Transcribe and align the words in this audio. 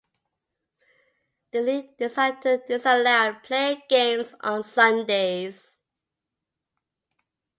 The 1.53 1.61
league 1.61 1.95
decided 1.95 2.41
to 2.41 2.57
disallow 2.67 3.33
playing 3.43 3.83
games 3.87 4.33
on 4.41 4.63
Sundays. 4.63 5.77